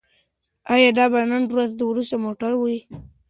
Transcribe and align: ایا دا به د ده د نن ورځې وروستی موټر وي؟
ایا 0.73 0.89
دا 0.97 1.05
به 1.11 1.19
د 1.19 1.21
ده 1.23 1.25
د 1.29 1.29
نن 1.31 1.43
ورځې 1.53 1.83
وروستی 1.85 2.17
موټر 2.25 2.51
وي؟ 2.57 2.77